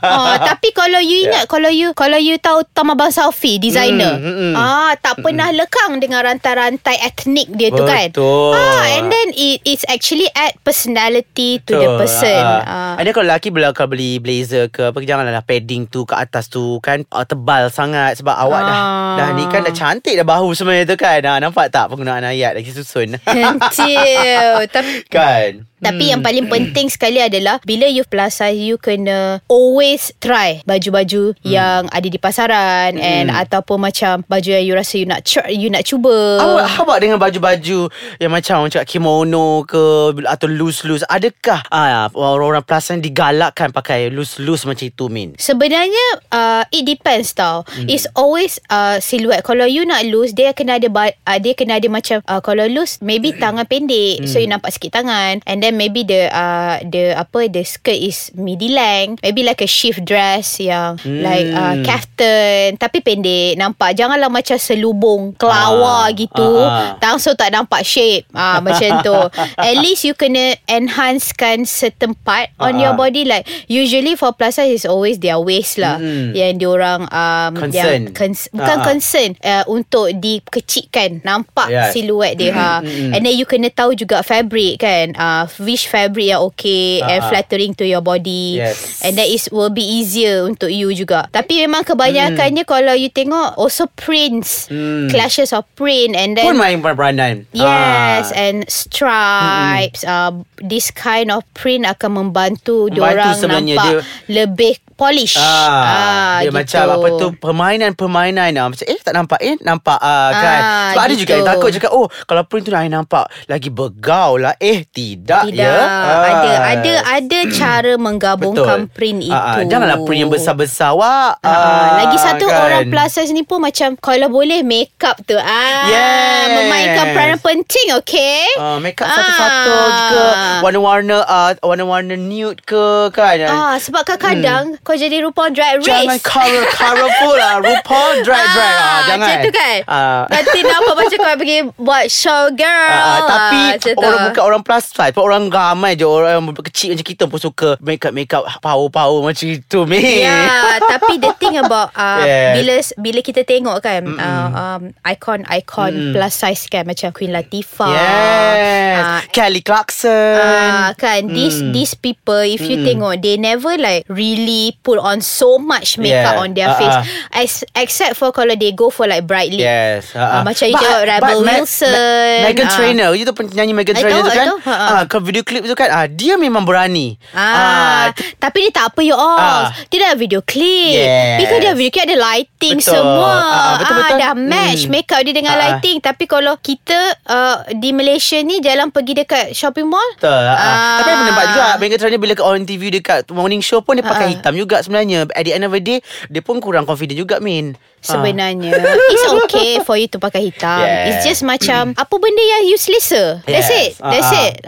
ah, 0.00 0.36
tapi 0.38 0.72
kalau 0.72 0.98
you 0.98 1.28
ingat 1.28 1.44
kalau 1.44 1.68
you 1.68 1.92
kalau 1.92 2.16
you 2.16 2.38
tahu 2.38 2.64
Taman 2.72 2.96
Bang 2.96 3.12
Salfi 3.12 3.58
designer. 3.58 4.16
Mm, 4.16 4.24
mm, 4.24 4.36
mm. 4.50 4.54
Ah 4.54 4.92
tak 4.96 5.20
pernah 5.20 5.52
lekang 5.52 6.00
dengan 6.00 6.24
rantai-rantai 6.24 6.96
etnik 7.04 7.52
dia 7.52 7.68
tu 7.68 7.84
kan. 7.84 8.08
Betul. 8.08 8.54
Ah 8.54 8.84
and 8.96 9.06
then 9.08 9.28
it 9.34 9.60
it's 9.62 9.84
actually 9.86 10.26
add 10.32 10.56
personality 10.62 11.60
to 11.62 11.76
the 11.76 11.88
person. 11.96 12.40
Ah. 12.40 12.62
Ah. 12.64 12.92
Ada 13.12 13.20
kalau 13.20 13.28
lelaki 13.28 13.52
bila 13.52 13.76
kalau 13.76 13.92
beli 13.92 14.16
blazer 14.16 14.72
ke 14.72 14.88
apa 14.88 14.96
janganlah 15.04 15.36
lah 15.36 15.44
padding 15.44 15.84
tu 15.84 16.08
ke 16.08 16.16
atas 16.16 16.48
tu 16.48 16.80
kan 16.80 17.04
uh, 17.12 17.28
tebal 17.28 17.68
sangat 17.68 18.16
sebab 18.16 18.32
awak 18.32 18.64
dah 18.64 18.72
Ah. 18.72 19.16
dah 19.20 19.28
ni 19.36 19.44
kan 19.46 19.60
dah 19.60 19.68
cantik 19.70 20.16
dah 20.16 20.24
bahu 20.24 20.56
sebenarnya 20.56 20.88
tu 20.88 20.96
kan. 20.96 21.20
Ha, 21.20 21.36
nampak 21.36 21.68
tak 21.68 21.92
penggunaan 21.92 22.24
ayat 22.24 22.56
lagi 22.56 22.72
susun. 22.72 23.20
Kecil 23.20 24.64
Tapi 24.72 25.04
kan. 25.06 25.68
Tapi 25.82 26.14
yang 26.14 26.22
paling 26.22 26.46
penting 26.46 26.86
sekali 26.86 27.18
adalah 27.18 27.58
bila 27.66 27.90
you 27.90 28.06
plus 28.06 28.38
size 28.38 28.54
you 28.54 28.78
kena 28.78 29.42
always 29.50 30.14
try 30.22 30.62
baju-baju 30.62 31.34
hmm. 31.34 31.42
yang 31.42 31.90
ada 31.90 32.06
di 32.06 32.18
pasaran 32.22 32.94
hmm. 32.94 33.02
and 33.02 33.26
ataupun 33.34 33.82
macam 33.82 34.22
baju 34.30 34.48
yang 34.54 34.64
you 34.64 34.74
rasa 34.78 34.94
you 35.02 35.08
nak 35.10 35.26
cu- 35.26 35.50
you 35.50 35.66
nak 35.66 35.82
cuba. 35.82 36.38
Awak 36.38 36.66
how 36.78 36.86
about 36.86 37.02
dengan 37.02 37.18
baju-baju 37.18 37.90
yang 38.22 38.30
macam 38.30 38.70
macam 38.70 38.80
kimono 38.86 39.66
ke 39.66 39.82
atau 40.22 40.46
loose-loose 40.46 41.02
adakah 41.10 41.66
ah 41.74 42.06
orang-orang 42.14 42.62
pelasan 42.62 43.02
digalakkan 43.02 43.74
pakai 43.74 44.08
loose-loose 44.14 44.70
macam 44.70 44.86
itu 44.86 45.04
Min? 45.10 45.34
Sebenarnya 45.36 46.06
uh, 46.30 46.62
it 46.70 46.86
depends 46.86 47.34
tau. 47.34 47.66
Hmm. 47.66 47.90
It's 47.90 48.06
always 48.14 48.62
uh, 48.70 49.02
silhouette. 49.02 49.42
Kalau 49.42 49.66
you 49.66 49.82
nak 49.82 50.06
loose 50.06 50.30
dia 50.30 50.54
kena 50.54 50.78
ada 50.78 50.86
ba- 50.86 51.18
uh, 51.26 51.38
dia 51.42 51.58
kena 51.58 51.82
ada 51.82 51.88
macam 51.90 52.22
uh, 52.30 52.38
kalau 52.38 52.70
loose 52.70 53.02
maybe 53.02 53.34
tangan 53.34 53.66
pendek 53.66 54.22
hmm. 54.22 54.28
so 54.30 54.38
you 54.38 54.46
nampak 54.46 54.70
sikit 54.70 55.02
tangan 55.02 55.42
and 55.48 55.58
then 55.58 55.71
maybe 55.72 56.02
the 56.02 56.26
uh, 56.26 56.76
the 56.82 57.12
apa 57.12 57.48
the 57.48 57.62
skirt 57.62 57.96
is 57.96 58.30
midi 58.32 58.68
length 58.68 59.20
maybe 59.20 59.42
like 59.42 59.58
a 59.58 59.66
shift 59.66 60.02
dress 60.02 60.56
yang 60.56 60.96
hmm. 60.96 61.20
like 61.20 61.48
uh, 61.48 61.74
kaftan 61.82 62.76
tapi 62.76 63.00
pendek 63.00 63.54
nampak 63.54 63.92
janganlah 63.92 64.28
macam 64.28 64.56
selubung 64.56 65.32
kelawar 65.34 65.80
Ah, 66.02 66.08
gitu 66.10 66.48
ah, 66.58 66.94
ah. 66.94 67.00
langsung 67.00 67.32
tak 67.32 67.48
nampak 67.48 67.82
shape 67.82 68.24
ah 68.32 68.58
macam 68.58 69.00
tu 69.00 69.14
at 69.60 69.76
least 69.78 70.02
you 70.02 70.12
kena 70.12 70.54
enhancekan 70.66 71.64
certain 71.64 72.12
part 72.14 72.52
on 72.56 72.74
Ah, 72.74 72.80
your 72.80 72.94
ah. 72.94 72.98
body 72.98 73.24
like 73.24 73.42
usually 73.66 74.14
for 74.14 74.32
plus 74.32 74.56
size 74.56 74.72
is 74.72 74.84
always 74.84 75.16
their 75.18 75.36
waist 75.36 75.76
lah 75.76 75.96
Mm-mm. 75.96 76.32
yang 76.32 76.56
diorang 76.56 77.08
um, 77.08 77.50
Concern. 77.54 78.08
yang 78.08 78.14
cons- 78.14 78.50
bukan 78.50 78.76
Ah, 78.76 78.80
ah. 78.80 78.86
concern 78.86 79.30
uh, 79.40 79.64
untuk 79.66 80.12
dikecikkan 80.14 81.20
nampak 81.22 81.68
Yes. 81.68 81.94
siluet 81.94 82.36
dia 82.36 82.52
ha 82.52 82.72
Mm-mm. 82.80 83.14
and 83.14 83.22
then 83.22 83.32
you 83.32 83.44
kena 83.44 83.68
tahu 83.68 83.94
juga 83.94 84.20
fabric 84.20 84.82
kan 84.82 85.14
uh, 85.14 85.44
which 85.62 85.86
fabric 85.86 86.28
yang 86.28 86.42
okay 86.42 86.98
Ah, 86.98 87.08
and 87.08 87.20
ah. 87.22 87.28
flattering 87.30 87.72
to 87.72 87.82
your 87.82 88.00
body 88.00 88.58
Yes. 88.58 89.00
and 89.00 89.14
that 89.14 89.26
is 89.26 89.46
will 89.48 89.70
be 89.70 89.82
easier 89.82 90.42
untuk 90.42 90.68
you 90.68 90.90
juga 90.90 91.30
tapi 91.30 91.62
memang 91.62 91.82
kebanyakannya 91.82 92.62
kalau 92.62 92.92
you 92.92 93.08
tengok 93.08 93.54
also 93.54 93.86
prints 93.94 94.66
Mm. 94.66 95.06
clashes 95.08 95.50
of 95.50 95.62
print 95.72 96.12
and 96.12 96.34
then 96.34 96.44
Pun 96.44 96.58
main 96.58 96.82
peranan. 96.82 97.46
Yes, 97.52 98.28
Ah. 98.28 98.42
and 98.42 98.66
stripes. 98.66 100.02
Uh, 100.02 100.42
this 100.58 100.90
kind 100.90 101.30
of 101.30 101.46
print 101.52 101.84
akan 101.84 102.26
membantu, 102.26 102.90
Membantu 102.90 102.96
diorang 102.96 103.36
nampak 103.38 103.86
dia- 103.86 104.04
lebih 104.26 104.74
polish. 105.02 105.34
Ah, 105.34 106.38
dia 106.38 106.46
gitu. 106.46 106.54
macam 106.54 106.82
apa 106.88 107.06
tu 107.16 107.26
permainan-permainan 107.34 108.54
ah. 108.54 108.66
Macam 108.68 108.84
eh 108.84 108.98
tak 109.00 109.12
nampak 109.12 109.38
eh 109.40 109.58
nampak 109.60 109.98
ah, 109.98 110.30
kan. 110.30 110.60
Ah, 110.60 110.88
Sebab 110.92 111.02
ada 111.02 111.14
juga 111.14 111.24
gitu. 111.26 111.34
yang 111.34 111.48
takut 111.48 111.68
cakap 111.72 111.90
oh 111.90 112.06
kalau 112.22 112.42
print 112.44 112.62
tu 112.62 112.72
I 112.72 112.86
nampak 112.86 113.26
lagi 113.46 113.68
bergaul 113.68 114.38
lah. 114.40 114.54
Eh 114.56 114.86
tidak, 114.86 115.48
Tidak 115.48 115.58
ya. 115.58 115.74
Ada 115.74 116.50
Ah. 116.52 116.70
ada 116.72 116.92
ada 117.18 117.38
cara 117.58 117.92
menggabungkan 117.96 118.86
print 118.86 119.24
itu. 119.24 119.34
Ah, 119.34 119.58
ah, 119.58 119.64
janganlah 119.64 119.98
print 120.02 120.20
yang 120.20 120.30
besar-besar 120.30 120.92
wah. 120.92 121.34
Ah, 121.36 121.98
lagi 121.98 122.16
satu 122.16 122.46
kan. 122.46 122.60
orang 122.60 122.82
plus 122.86 123.10
size 123.10 123.30
ni 123.30 123.42
pun 123.42 123.58
macam 123.58 123.96
kalau 123.96 124.28
boleh 124.28 124.62
makeup 124.62 125.18
tu 125.20 125.34
ah 125.34 125.84
Yes. 125.84 126.46
memainkan 126.54 127.06
peranan 127.10 127.38
penting 127.38 127.88
okay 127.92 128.46
Ah, 128.54 128.78
makeup 128.78 129.04
satu-satu 129.04 129.72
juga 129.72 130.26
warna-warna 130.60 131.16
uh, 131.22 131.50
warna-warna 131.60 132.14
nude 132.14 132.60
ke 132.62 132.84
kan. 133.10 133.38
ah 133.42 133.74
sebab 133.76 134.04
kadang-kadang 134.04 134.76
kau 134.92 135.00
jadi 135.00 135.16
RuPaul 135.20 135.50
Drag 135.50 135.76
Race 135.78 135.88
Jangan 135.88 136.18
color 136.20 136.64
colorful 136.70 137.34
lah 137.34 137.54
RuPaul 137.58 138.14
drag 138.20 138.44
drag 138.46 138.74
ah, 138.74 139.00
Jangan 139.06 139.24
Macam 139.24 139.38
tu 139.40 139.50
kan 139.50 139.78
Ah. 139.84 140.22
Nanti 140.28 140.58
nampak 140.62 140.94
macam 140.94 141.18
kau 141.18 141.36
pergi 141.38 141.58
Buat 141.74 142.04
show 142.06 142.42
girl 142.52 142.92
Ah, 142.92 143.00
ah, 143.00 143.20
tapi 143.24 143.60
Ah, 143.64 143.76
tu. 143.78 143.88
orang 143.94 144.20
bukan 144.28 144.42
orang 144.42 144.62
plus 144.62 144.84
size 144.86 145.16
orang 145.16 145.44
ramai 145.48 145.92
je 145.94 146.04
orang 146.04 146.32
yang 146.34 146.62
kecil 146.62 146.92
macam 146.92 147.06
kita 147.06 147.24
pun 147.24 147.38
suka 147.38 147.68
make 147.80 148.02
up 148.02 148.12
make 148.12 148.28
up 148.30 148.44
power 148.58 148.88
power 148.88 149.22
macam 149.22 149.46
itu 149.48 149.78
meh. 149.84 150.20
Ya, 150.20 150.36
tapi 150.78 151.16
the 151.16 151.32
thing 151.34 151.56
about 151.56 151.88
uh, 151.94 152.20
Yes. 152.28 152.52
bila 152.54 152.74
bila 153.00 153.20
kita 153.20 153.42
tengok 153.42 153.80
kan 153.80 154.02
uh, 154.12 154.48
um, 154.52 154.82
icon-icon 155.02 155.90
Mm-mm. 155.90 156.12
plus 156.12 156.34
size 156.34 156.66
kan 156.66 156.84
macam 156.84 157.08
Queen 157.10 157.30
Latifah. 157.30 157.92
Yes. 157.92 158.96
Ah, 158.98 159.20
Kelly 159.28 159.62
Clarkson. 159.62 160.36
Ah 160.36 160.90
kan 160.94 161.26
these 161.26 161.54
Mm. 161.54 161.70
these 161.72 161.94
people 161.94 162.42
if 162.42 162.60
you 162.60 162.82
tengok 162.82 163.20
they 163.20 163.36
never 163.36 163.76
like 163.76 164.02
really 164.08 164.74
put 164.82 164.98
on 164.98 165.18
so 165.18 165.56
much 165.56 165.94
makeup 165.96 166.34
Yeah. 166.34 166.42
on 166.42 166.52
their 166.52 166.68
Ah, 166.68 166.76
face. 166.76 166.98
Ex- 167.32 167.66
except 167.72 168.14
for 168.14 168.30
kalau 168.30 168.52
they 168.52 168.70
go 168.70 168.86
for 168.86 169.06
like 169.06 169.22
bright 169.22 169.48
lip. 169.48 169.62
Yes. 169.62 170.10
Ah, 170.12 170.38
uh, 170.38 170.42
macam 170.42 170.66
you 170.66 170.74
tengok 170.74 171.02
Rebel 171.04 171.38
Wilson. 171.40 172.38
Megan 172.42 172.66
Ah. 172.66 172.72
Trainor. 172.72 173.10
You 173.12 173.22
tu 173.22 173.32
penyanyi 173.32 173.72
Megan 173.72 173.94
Trainor 173.94 174.22
tu 174.22 174.32
kan. 174.32 174.46
ha. 174.60 174.74
Ah, 174.74 175.02
kalau 175.04 175.22
video 175.22 175.40
klip 175.40 175.62
tu 175.62 175.72
kan 175.72 175.88
ah, 175.88 176.06
dia 176.06 176.34
memang 176.34 176.62
berani. 176.62 177.14
Ah, 177.32 178.10
tapi 178.36 178.66
dia 178.66 178.72
tak 178.74 178.90
apa 178.90 179.00
you 179.00 179.14
all. 179.14 179.38
Ah. 179.62 179.70
Dia 179.86 179.98
dah 180.02 180.14
video 180.14 180.40
clip. 180.40 180.98
Yes. 180.98 181.38
Because 181.38 181.58
dia 181.60 181.72
video 181.72 181.90
clip 181.90 182.04
ada 182.04 182.16
lighting 182.18 182.76
Betul. 182.76 182.90
semua. 182.92 183.32
Ah, 183.32 183.74
betul, 183.78 183.94
betul. 183.96 184.18
dah 184.18 184.32
match 184.34 184.82
Hmm. 184.82 184.90
makeup 184.92 185.20
dia 185.20 185.32
dengan 185.32 185.54
ah. 185.54 185.60
lighting. 185.60 185.96
Tapi 185.98 186.24
kalau 186.26 186.54
kita 186.56 186.98
uh, 187.24 187.56
di 187.72 187.90
Malaysia 187.90 188.36
ni 188.38 188.58
jalan 188.58 188.90
pergi 188.90 189.14
dekat 189.16 189.44
shopping 189.52 189.86
mall. 189.86 190.10
Betul. 190.16 190.32
Ah. 190.42 190.54
Ah. 190.54 190.96
Tapi 190.98 191.08
aku 191.08 191.22
nampak 191.24 191.44
juga 191.48 191.64
Megan 191.78 191.98
Trainor 191.98 192.20
bila 192.20 192.34
ke 192.34 192.42
on 192.42 192.60
TV 192.62 192.82
dekat 192.90 193.22
morning 193.30 193.60
show 193.60 193.78
pun 193.78 193.94
dia 193.94 194.02
pakai 194.02 194.20
Ah. 194.24 194.32
hitam 194.32 194.54
juga 194.54 194.71
sebenarnya. 194.80 195.28
At 195.36 195.44
the 195.44 195.52
end 195.52 195.68
of 195.68 195.76
the 195.76 195.84
day 195.84 196.00
dia 196.32 196.40
pun 196.40 196.56
kurang 196.58 196.88
confident 196.88 197.20
juga 197.20 197.38
Min. 197.44 197.76
Ah. 198.02 198.18
Sebenarnya 198.18 198.74
It's 199.14 199.26
okay 199.46 199.78
for 199.86 199.94
you 199.94 200.10
to 200.10 200.18
pakai 200.18 200.50
hitam 200.50 200.82
Yes. 200.82 201.06
It's 201.06 201.22
just 201.22 201.46
macam 201.46 201.94
Apa 201.94 202.18
benda 202.18 202.42
yang 202.42 202.66
you 202.66 202.74
selesa 202.74 203.38
That's 203.46 203.70
it 203.70 203.94
That's 203.94 204.26
ah. 204.26 204.42
it. 204.50 204.58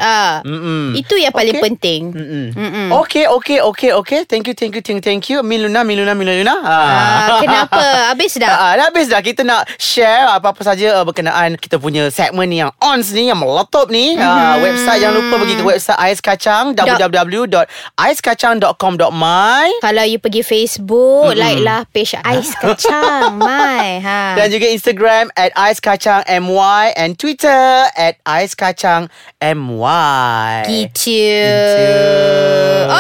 Mm-mm. 0.47 0.95
Itu 0.95 1.19
yang 1.19 1.35
paling 1.35 1.59
Okay. 1.59 1.67
penting 1.67 2.15
Mm-mm. 2.15 2.55
Mm-mm. 2.55 2.89
Okay, 3.03 3.27
okay, 3.27 3.59
okay, 3.59 3.91
okay. 3.91 4.21
Thank 4.23 4.47
you, 4.47 4.55
thank 4.55 4.79
you, 4.79 4.83
thank 4.87 4.99
you, 4.99 5.03
thank 5.03 5.27
you. 5.27 5.43
Miluna, 5.43 5.83
Miluna, 5.83 6.15
Miluna. 6.15 6.55
ah, 6.63 7.43
Kenapa 7.43 7.83
Habis 8.15 8.39
dah 8.39 8.55
Ah, 8.55 8.79
dah 8.79 8.95
habis 8.95 9.11
dah 9.11 9.19
Kita 9.19 9.43
nak 9.43 9.67
share 9.83 10.31
Apa-apa 10.31 10.63
saja 10.63 10.95
uh, 10.95 11.03
Berkenaan 11.03 11.59
Kita 11.59 11.83
punya 11.83 12.07
segmen 12.15 12.47
ni 12.47 12.63
Yang 12.63 12.71
ons 12.79 13.11
ni 13.11 13.35
Yang 13.35 13.43
meletup 13.43 13.91
ni 13.91 14.15
mm-hmm. 14.15 14.23
uh, 14.23 14.63
Website 14.63 15.03
jangan 15.03 15.19
lupa 15.19 15.43
Pergi 15.43 15.59
ke 15.59 15.65
website 15.67 15.99
Ais 15.99 16.23
Kacang 16.23 16.71
www.aiskacang.com.my 16.79 19.67
Kalau 19.83 19.94
you 20.03 20.19
pergi 20.19 20.43
Facebook 20.43 21.39
Like 21.39 21.63
lah 21.63 21.87
page 21.95 22.19
Ais 22.27 22.51
Kacang 22.59 23.39
Mai 23.47 24.03
ha. 24.03 24.35
Dan 24.35 24.51
juga 24.51 24.67
Instagram 24.67 25.31
At 25.39 25.55
Ais 25.55 25.79
Kacang 25.79 26.27
MY 26.27 26.99
And 26.99 27.15
Twitter 27.15 27.87
At 27.95 28.19
Ais 28.27 28.59
Kacang 28.59 29.07
MY 29.39 30.67
Gitu. 30.67 31.23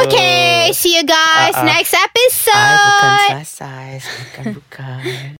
Okay 0.06 0.70
See 0.70 0.94
you 0.94 1.02
guys 1.02 1.58
ah. 1.58 1.66
Next 1.66 1.90
I 1.90 1.98
bukan 1.98 2.06
episode 2.06 3.44
size 3.44 4.04
Bukan, 4.06 4.44
bukan 4.62 5.02